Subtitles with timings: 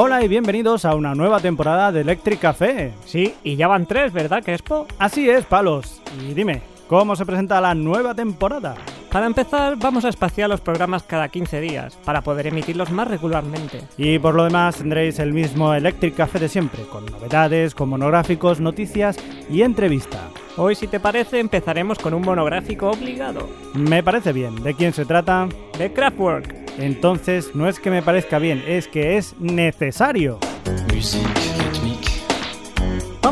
[0.00, 2.92] Hola y bienvenidos a una nueva temporada de Electric Café.
[3.04, 4.86] Sí, y ya van tres, ¿verdad, Crespo?
[4.96, 6.00] Así es, palos.
[6.22, 8.76] Y dime, ¿cómo se presenta la nueva temporada?
[9.10, 13.88] Para empezar, vamos a espaciar los programas cada 15 días, para poder emitirlos más regularmente.
[13.96, 18.60] Y por lo demás tendréis el mismo Electric Café de siempre, con novedades, con monográficos,
[18.60, 19.18] noticias
[19.50, 20.28] y entrevista.
[20.56, 23.48] Hoy, si te parece, empezaremos con un monográfico obligado.
[23.74, 24.62] Me parece bien.
[24.62, 25.48] ¿De quién se trata?
[25.76, 26.67] De Kraftwerk.
[26.78, 30.38] Entonces, no es que me parezca bien, es que es necesario.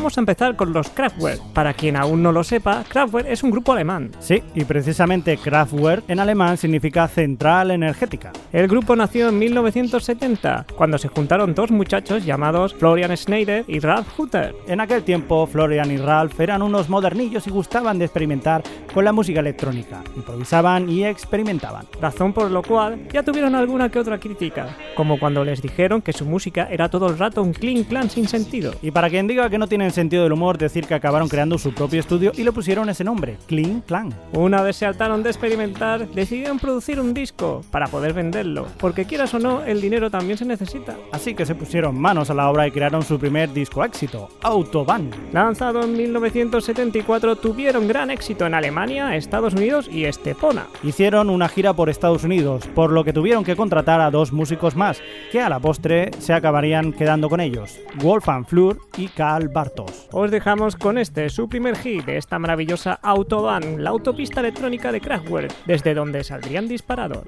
[0.06, 1.42] Vamos a empezar con los Kraftwerk.
[1.52, 4.12] Para quien aún no lo sepa, Kraftwerk es un grupo alemán.
[4.20, 8.30] Sí, y precisamente Kraftwerk en alemán significa central energética.
[8.52, 14.06] El grupo nació en 1970, cuando se juntaron dos muchachos llamados Florian Schneider y Ralf
[14.16, 14.54] Hutter.
[14.68, 18.62] En aquel tiempo, Florian y Ralph eran unos modernillos y gustaban de experimentar
[18.94, 20.04] con la música electrónica.
[20.14, 21.84] Improvisaban y experimentaban.
[22.00, 26.12] Razón por lo cual ya tuvieron alguna que otra crítica, como cuando les dijeron que
[26.12, 28.72] su música era todo el rato un clean clan sin sentido.
[28.82, 31.74] Y para quien diga que no tienen sentido del humor, decir que acabaron creando su
[31.74, 34.14] propio estudio y le pusieron ese nombre, Clean Clan.
[34.32, 39.34] Una vez se hartaron de experimentar, decidieron producir un disco para poder venderlo, porque quieras
[39.34, 40.96] o no, el dinero también se necesita.
[41.12, 45.10] Así que se pusieron manos a la obra y crearon su primer disco éxito, Autobahn.
[45.32, 50.66] Lanzado en 1974, tuvieron gran éxito en Alemania, Estados Unidos y Estepona.
[50.82, 54.76] Hicieron una gira por Estados Unidos, por lo que tuvieron que contratar a dos músicos
[54.76, 55.00] más,
[55.32, 59.50] que a la postre se acabarían quedando con ellos, Wolfgang Flur y Karl
[60.12, 65.00] Os dejamos con este, su primer hit de esta maravillosa Autobahn, la autopista electrónica de
[65.00, 67.26] Kraftwerk, desde donde saldrían disparados.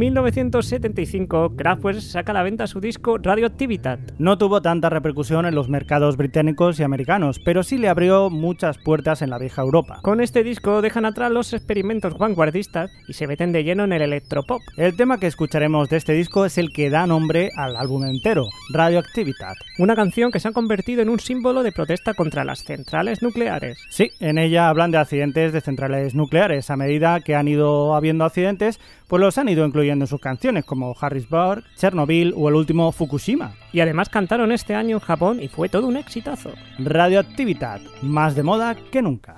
[0.00, 4.00] 1975, Kraftwerk saca a la venta su disco Radioactivitat.
[4.18, 8.78] No tuvo tanta repercusión en los mercados británicos y americanos, pero sí le abrió muchas
[8.78, 9.98] puertas en la vieja Europa.
[10.02, 14.00] Con este disco dejan atrás los experimentos vanguardistas y se meten de lleno en el
[14.00, 14.62] electropop.
[14.78, 18.46] El tema que escucharemos de este disco es el que da nombre al álbum entero,
[18.72, 19.56] Radioactivitat.
[19.80, 23.76] Una canción que se ha convertido en un símbolo de protesta contra las centrales nucleares.
[23.90, 26.70] Sí, en ella hablan de accidentes de centrales nucleares.
[26.70, 28.80] A medida que han ido habiendo accidentes,
[29.10, 33.56] pues los han ido incluyendo en sus canciones, como Harrisburg, Chernobyl o el último Fukushima.
[33.72, 36.52] Y además cantaron este año en Japón y fue todo un exitazo.
[36.78, 39.34] Radioactividad, más de moda que nunca.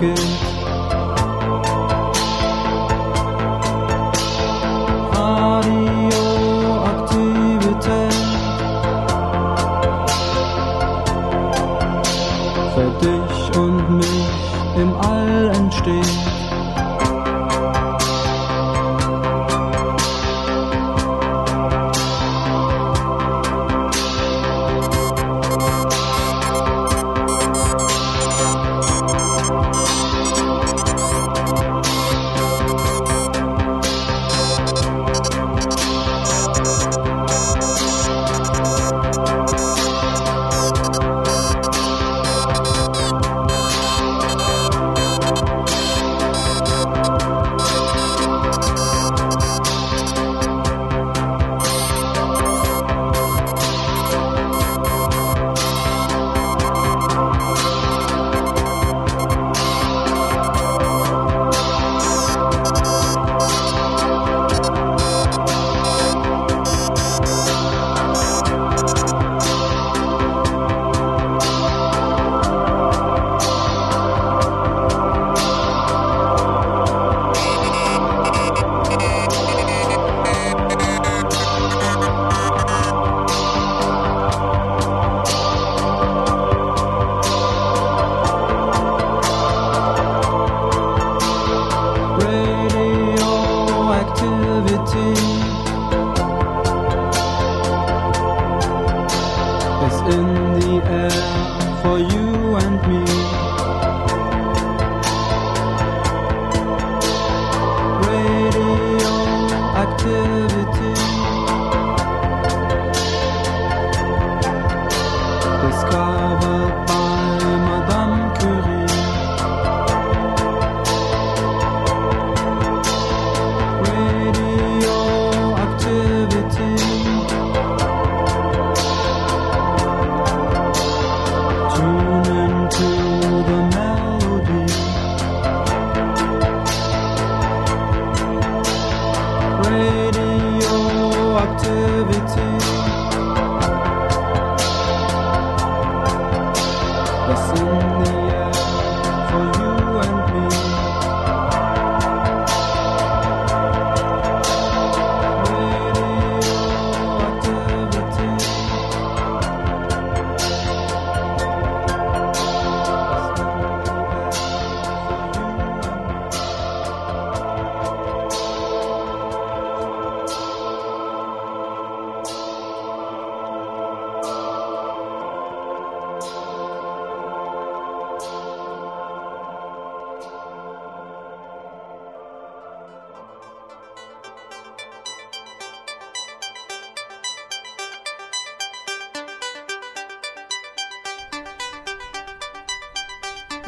[0.00, 0.59] pocket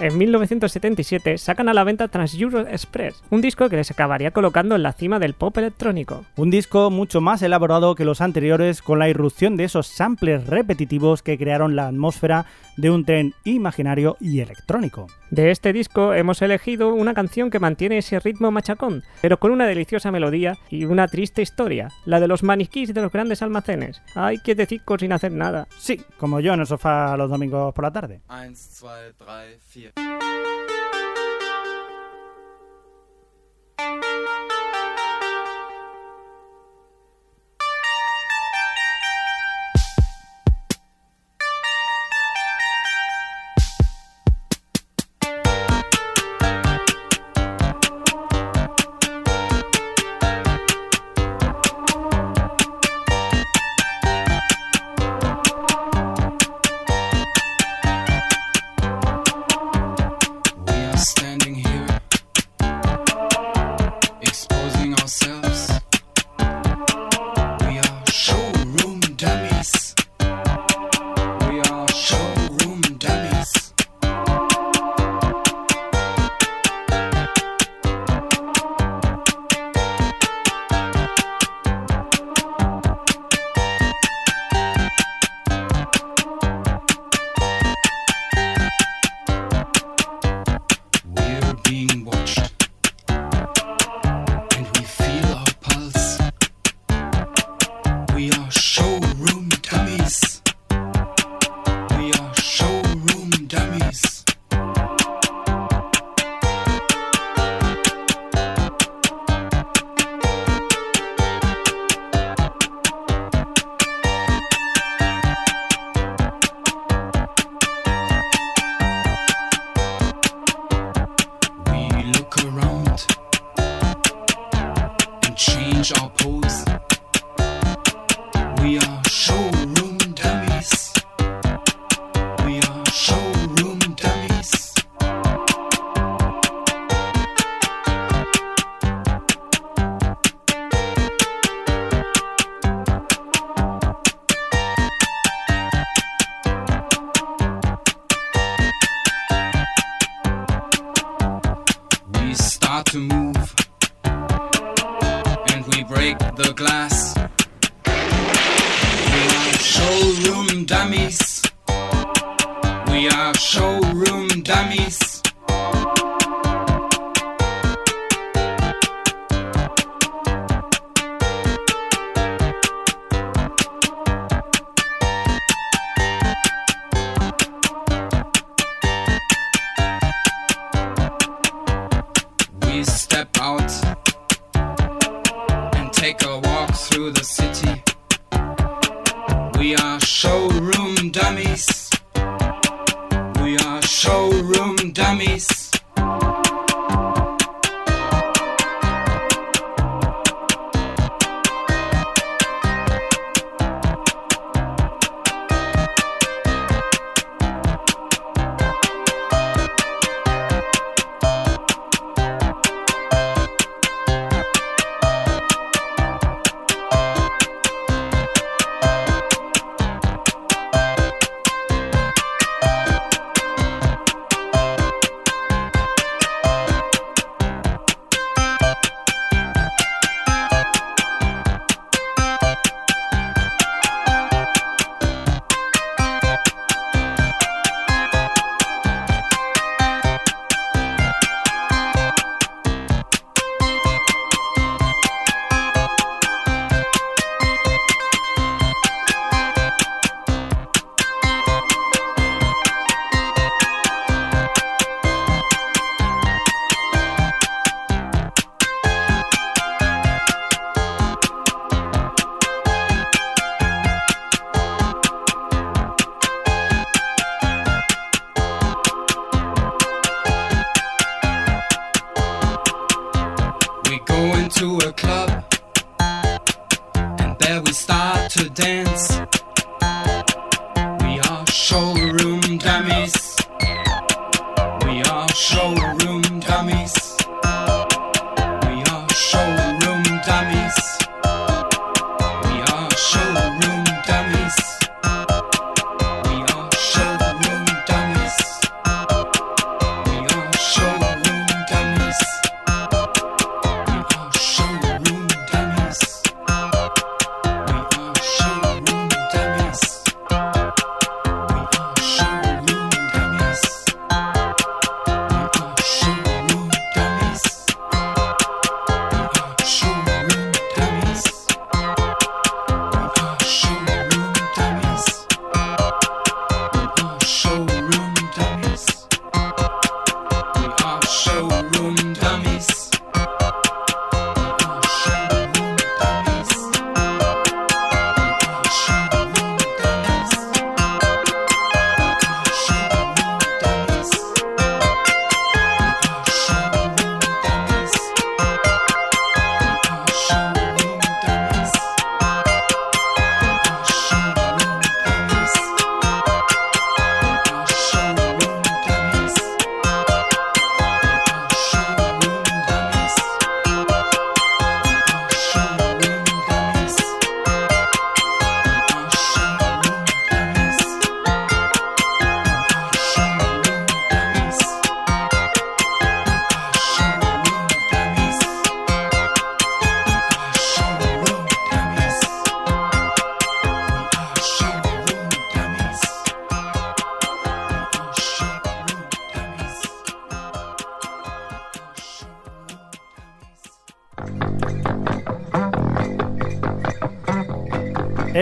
[0.02, 4.74] En 1977 sacan a la venta Trans Euro Express, un disco que les acabaría colocando
[4.74, 6.24] en la cima del pop electrónico.
[6.34, 11.22] Un disco mucho más elaborado que los anteriores con la irrupción de esos samples repetitivos
[11.22, 15.06] que crearon la atmósfera de un tren imaginario y electrónico.
[15.32, 19.64] De este disco hemos elegido una canción que mantiene ese ritmo machacón, pero con una
[19.64, 24.02] deliciosa melodía y una triste historia, la de los maniquís de los grandes almacenes.
[24.14, 25.68] Hay que decir sin hacer nada.
[25.78, 28.20] Sí, como yo en el sofá los domingos por la tarde.
[28.28, 28.60] 1, 2,
[29.16, 29.92] 3,
[33.78, 34.41] 4.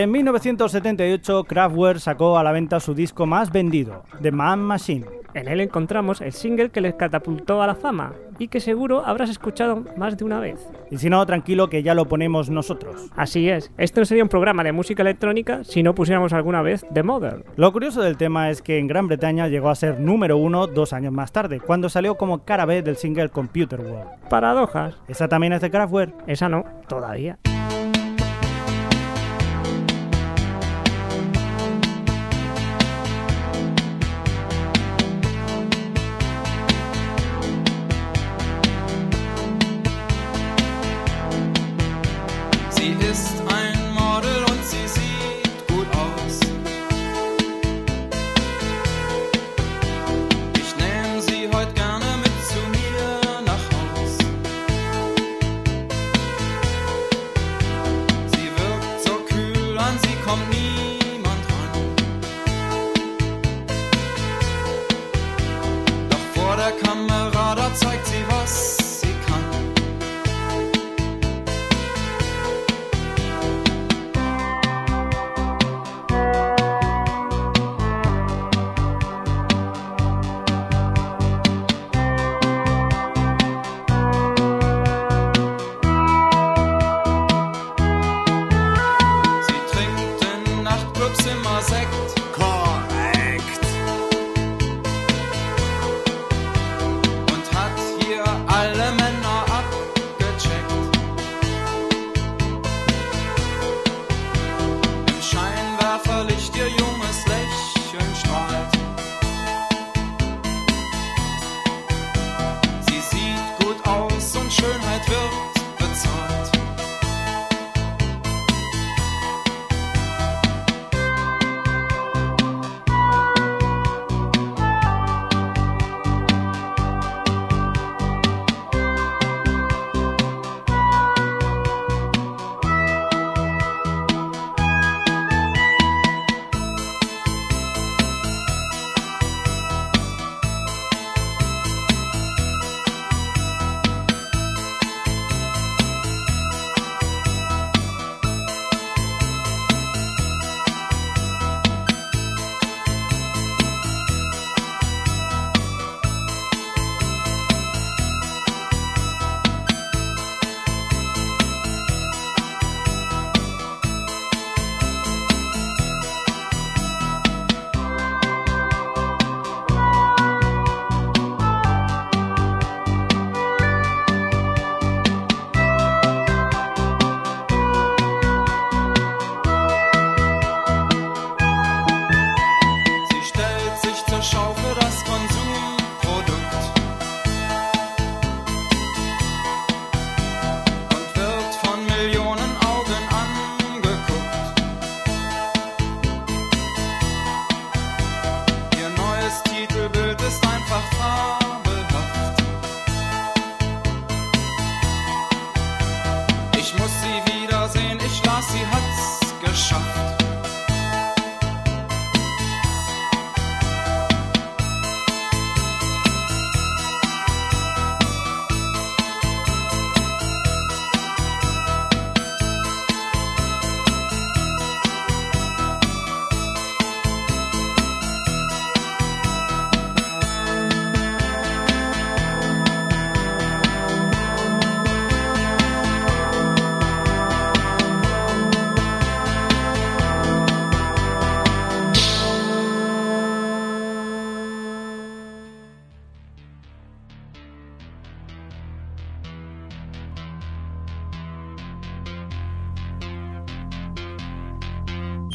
[0.00, 5.04] En 1978, Kraftwerk sacó a la venta su disco más vendido, The Man Machine.
[5.34, 9.28] En él encontramos el single que les catapultó a la fama y que seguro habrás
[9.28, 10.58] escuchado más de una vez.
[10.90, 13.10] Y si no, tranquilo que ya lo ponemos nosotros.
[13.14, 16.86] Así es, este no sería un programa de música electrónica si no pusiéramos alguna vez
[16.94, 17.44] The Mother.
[17.56, 20.94] Lo curioso del tema es que en Gran Bretaña llegó a ser número uno dos
[20.94, 24.30] años más tarde, cuando salió como cara B del single Computer World.
[24.30, 24.94] Paradojas.
[25.08, 26.14] ¿Esa también es de Kraftwerk?
[26.26, 27.38] Esa no, todavía.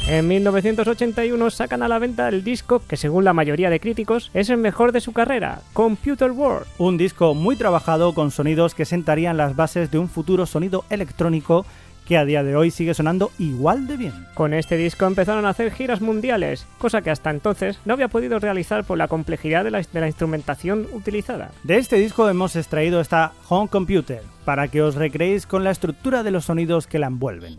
[0.08, 4.52] En 1981 sacan a la venta el disco que según la mayoría de críticos es
[4.52, 6.68] el mejor de su carrera, Computer World.
[6.78, 11.66] Un disco muy trabajado con sonidos que sentarían las bases de un futuro sonido electrónico
[12.06, 14.14] que a día de hoy sigue sonando igual de bien.
[14.36, 18.38] Con este disco empezaron a hacer giras mundiales, cosa que hasta entonces no había podido
[18.38, 21.50] realizar por la complejidad de la, de la instrumentación utilizada.
[21.64, 26.22] De este disco hemos extraído esta Home Computer, para que os recreéis con la estructura
[26.22, 27.58] de los sonidos que la envuelven.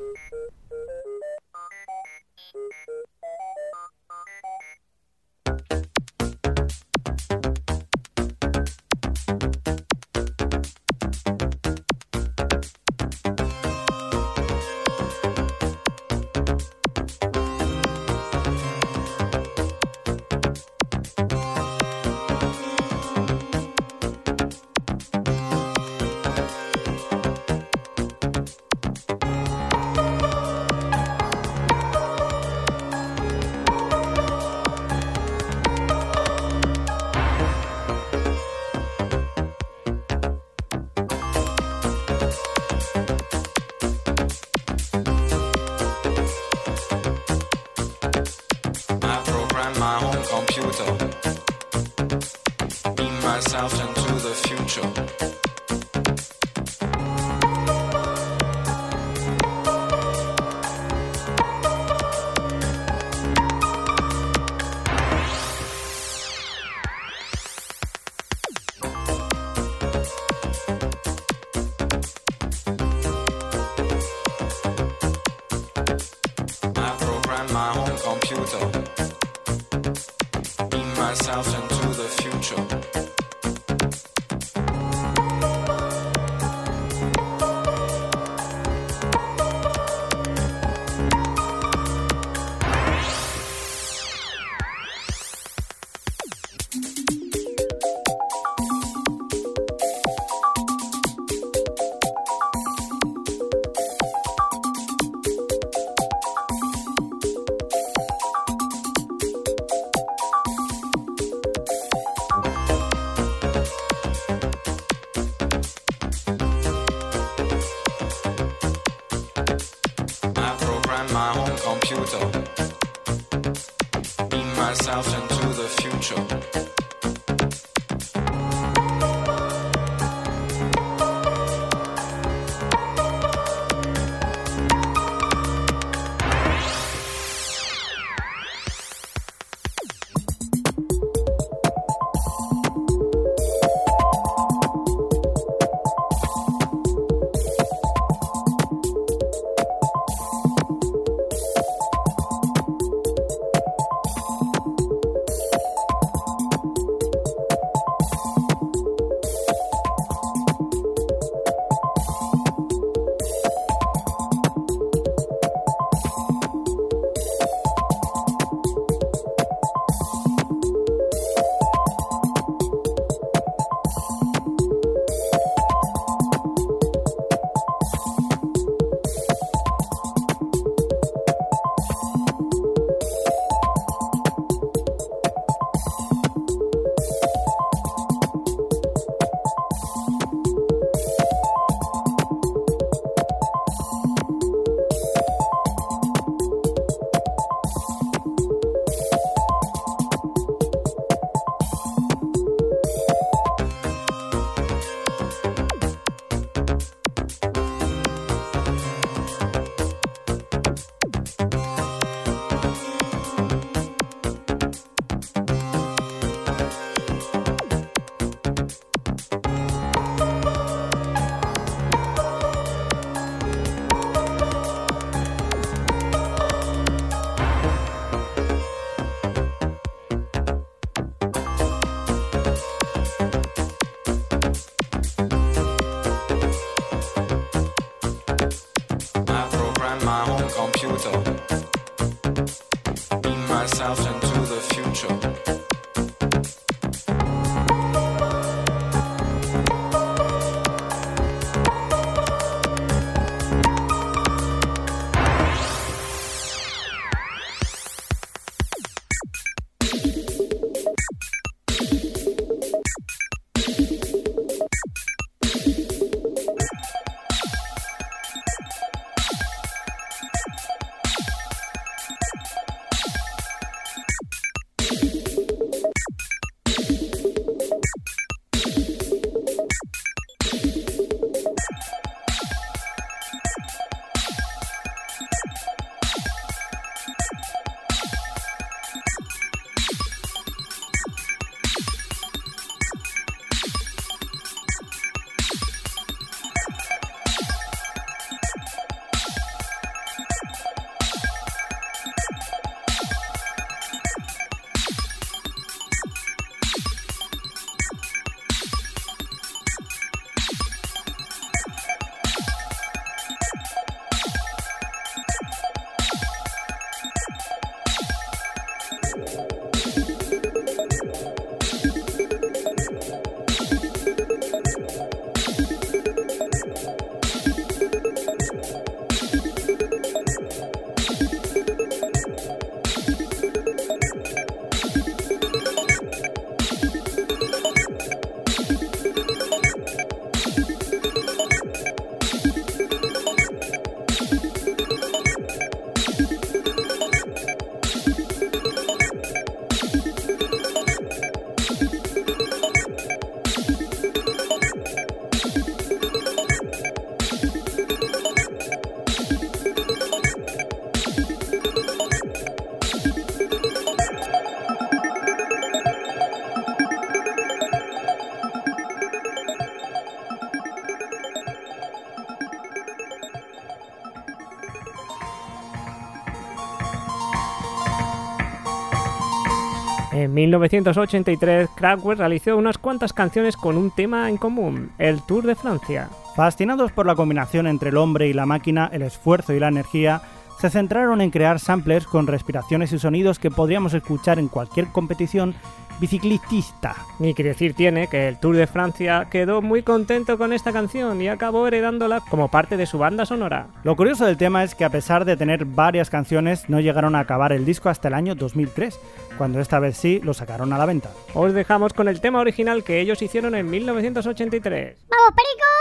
[380.37, 386.11] 1983, Kraftwerk realizó unas cuantas canciones con un tema en común, el Tour de Francia.
[386.35, 390.21] Fascinados por la combinación entre el hombre y la máquina, el esfuerzo y la energía,
[390.61, 395.55] se centraron en crear samplers con respiraciones y sonidos que podríamos escuchar en cualquier competición
[396.01, 396.97] biciclista.
[397.19, 401.21] Ni que decir tiene que el Tour de Francia quedó muy contento con esta canción
[401.21, 403.69] y acabó heredándola como parte de su banda sonora.
[403.85, 407.21] Lo curioso del tema es que a pesar de tener varias canciones, no llegaron a
[407.21, 408.99] acabar el disco hasta el año 2003,
[409.39, 411.11] cuando esta vez sí lo sacaron a la venta.
[411.35, 414.97] Os dejamos con el tema original que ellos hicieron en 1983.
[415.09, 415.76] ¡Vamos, Perico!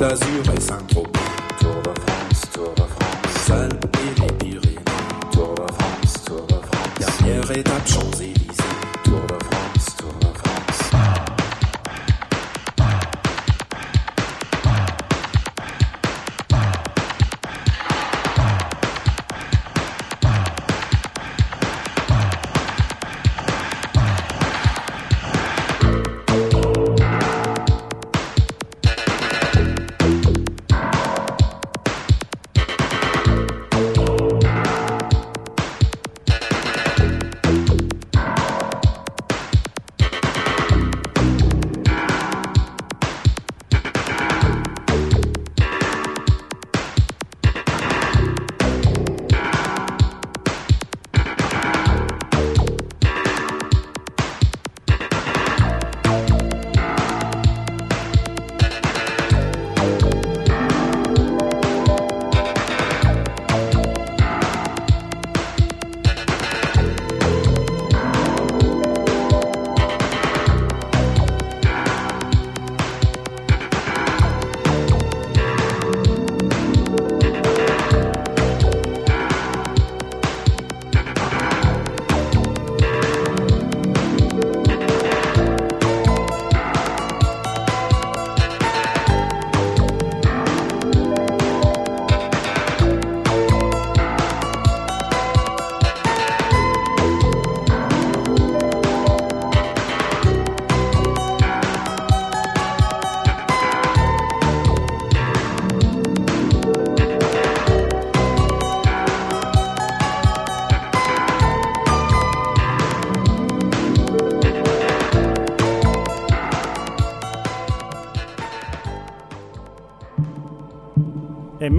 [0.00, 0.89] Brasil vai sambar.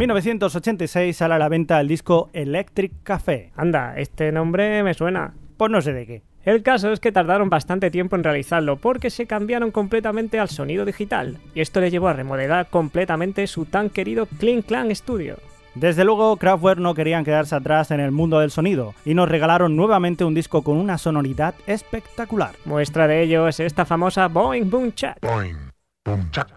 [0.02, 3.52] 1986 sale a la venta el disco Electric Café.
[3.56, 5.36] Anda, este nombre me suena.
[5.58, 6.24] Pues no sé de qué.
[6.44, 10.86] El caso es que tardaron bastante tiempo en realizarlo porque se cambiaron completamente al sonido
[10.86, 15.38] digital, y esto le llevó a remodelar completamente su tan querido Clean Clan Studio.
[15.76, 19.76] Desde luego, Kraftwerk no querían quedarse atrás en el mundo del sonido y nos regalaron
[19.76, 22.56] nuevamente un disco con una sonoridad espectacular.
[22.66, 25.20] Muestra de ello es esta famosa Boing Boom Chat.
[25.22, 25.58] Boing,
[26.04, 26.48] boom chuck.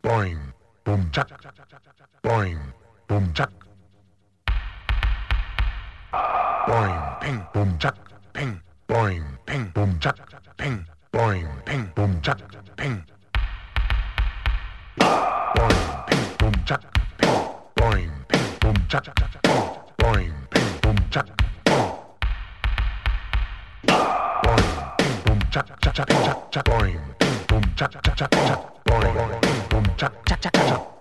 [0.00, 0.38] Boing,
[0.84, 1.41] boom chuck.
[2.22, 2.58] Boing,
[3.08, 3.52] boom chuck.
[6.68, 7.96] Boing, ping, boom chuck,
[8.32, 8.60] ping.
[8.88, 10.18] Boing, ping, boom chuck,
[10.56, 10.86] ping.
[11.12, 12.40] Boing, ping, boom chuck,
[12.76, 13.02] ping.
[16.42, 16.76] boom cha
[17.76, 18.10] boing
[18.60, 19.00] boom cha
[19.98, 20.32] boing
[20.82, 21.22] boom cha
[24.44, 24.72] boing
[25.24, 27.00] boom cha cha cha cha cha boing
[27.48, 28.56] boom cha cha cha cha
[28.86, 30.91] boing boom cha cha cha cha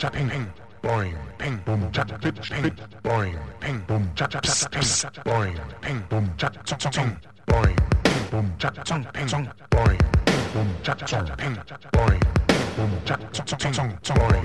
[0.00, 0.46] cha cha ping ping
[0.82, 2.70] boing ping boom cha pip ping
[3.02, 7.76] boing ping boom cha cha cha ping boing ping boom cha cha cha ping boing
[8.04, 11.56] ping boom cha cha ping boing ping boom cha cha ping
[11.92, 12.20] boing
[12.76, 13.84] boom cha cha cha ping
[14.16, 14.42] boing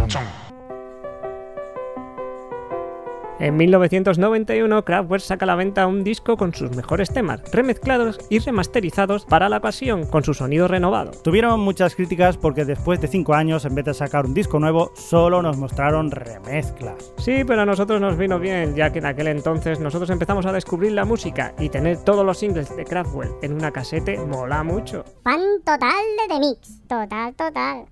[0.08, 0.47] Chong.
[3.40, 8.40] En 1991, Kraftwerk saca a la venta un disco con sus mejores temas, remezclados y
[8.40, 11.12] remasterizados para la ocasión, con su sonido renovado.
[11.24, 14.92] Tuvieron muchas críticas porque después de 5 años, en vez de sacar un disco nuevo,
[14.96, 17.14] solo nos mostraron remezclas.
[17.18, 20.52] Sí, pero a nosotros nos vino bien, ya que en aquel entonces nosotros empezamos a
[20.52, 25.06] descubrir la música y tener todos los singles de Kraftwerk en una casete mola mucho.
[25.24, 26.88] Fan total de The Mix.
[26.88, 27.86] Total, total.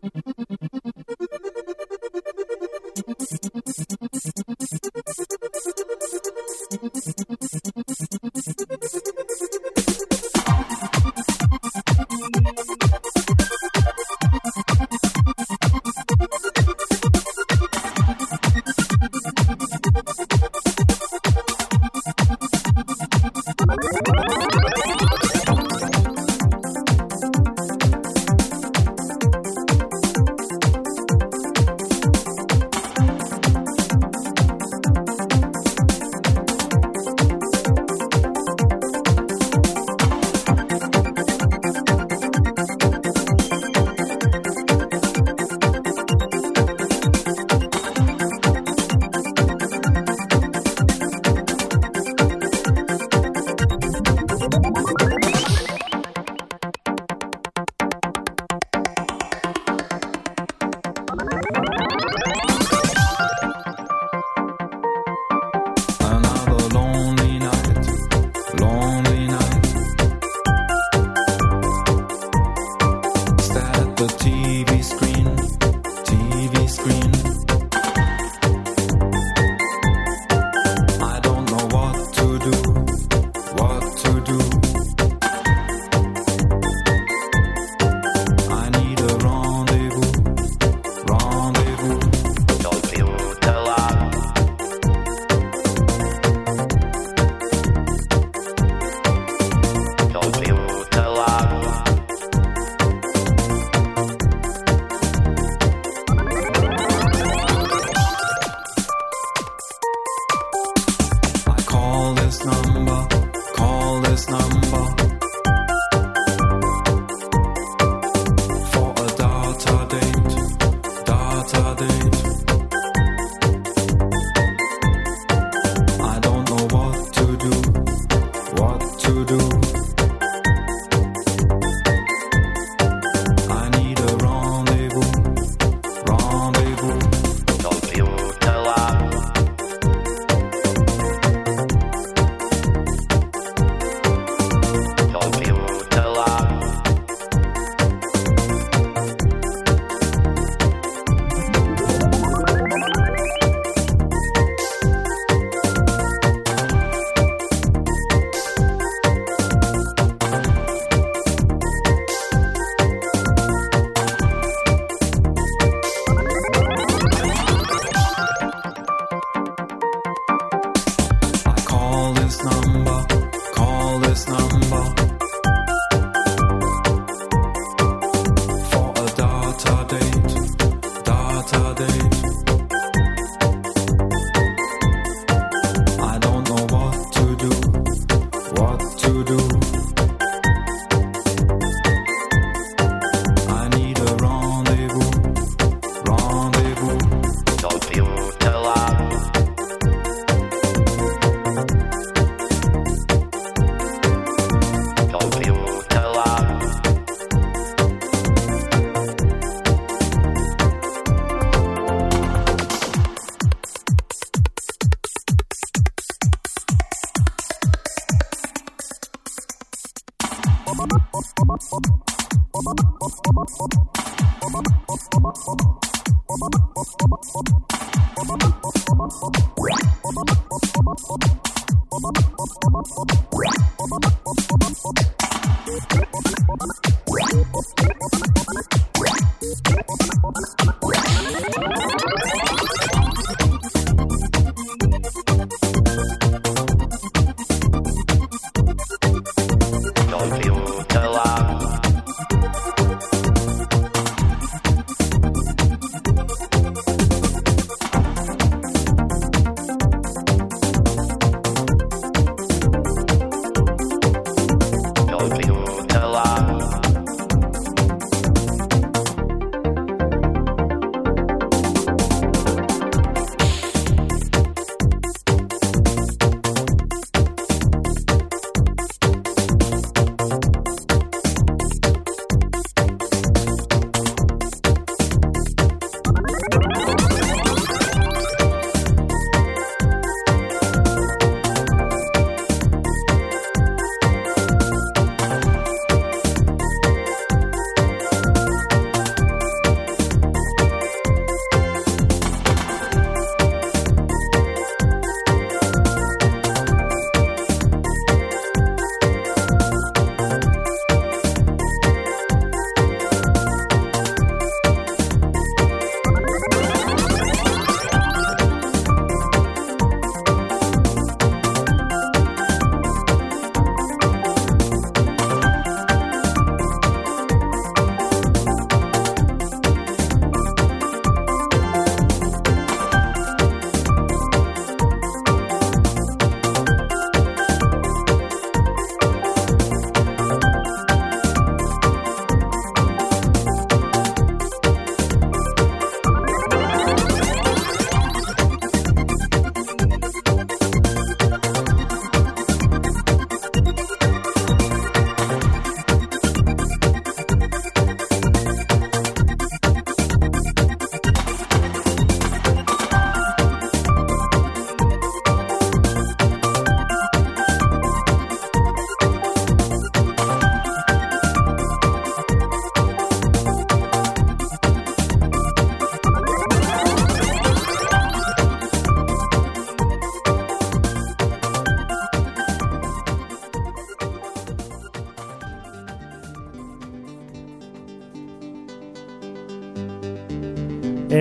[0.00, 0.14] Thank
[3.90, 3.97] you.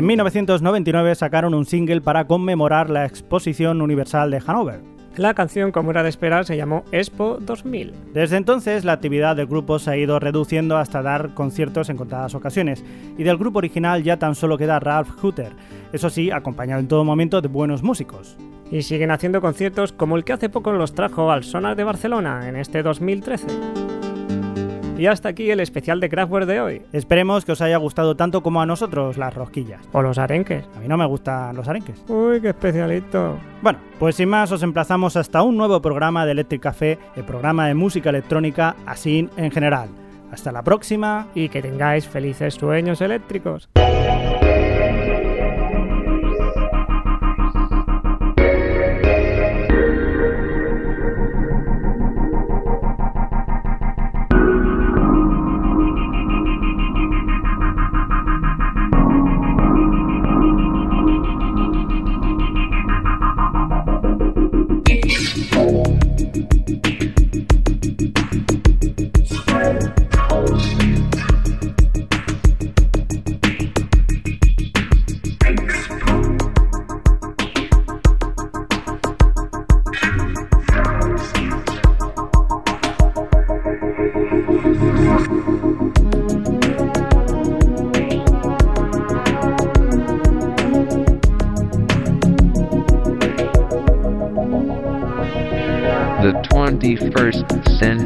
[0.08, 4.80] 1999 sacaron un single para conmemorar la Exposición Universal de Hannover.
[5.18, 7.92] La canción, como era de esperar, se llamó Expo 2000.
[8.14, 12.36] Desde entonces, la actividad del grupo se ha ido reduciendo hasta dar conciertos en contadas
[12.36, 12.86] ocasiones,
[13.18, 15.52] y del grupo original ya tan solo queda Ralph Hutter,
[15.92, 18.38] eso sí, acompañado en todo momento de buenos músicos.
[18.72, 22.48] Y siguen haciendo conciertos como el que hace poco los trajo al Sonar de Barcelona
[22.48, 23.87] en este 2013.
[24.98, 26.82] Y hasta aquí el especial de Kraftwerk de hoy.
[26.92, 29.82] Esperemos que os haya gustado tanto como a nosotros las rosquillas.
[29.92, 30.66] O los arenques.
[30.76, 32.04] A mí no me gustan los arenques.
[32.08, 33.38] Uy, qué especialito.
[33.62, 37.68] Bueno, pues sin más os emplazamos hasta un nuevo programa de Electric Café, el programa
[37.68, 39.90] de música electrónica así en general.
[40.32, 41.28] Hasta la próxima.
[41.36, 43.70] Y que tengáis felices sueños eléctricos.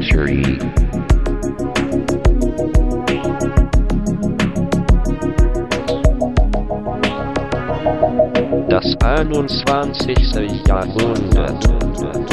[0.02, 0.58] Century.
[8.68, 10.34] Das 21.
[10.66, 12.31] Jahrhundert.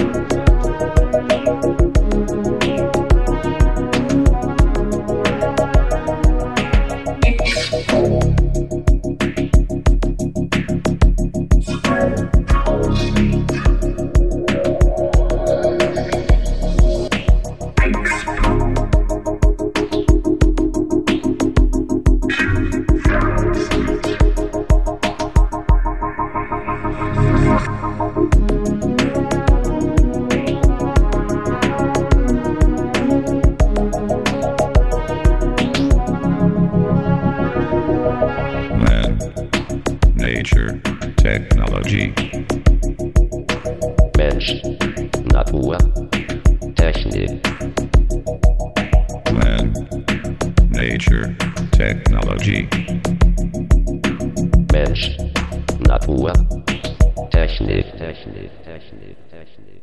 [58.20, 59.80] technique, technique, technique.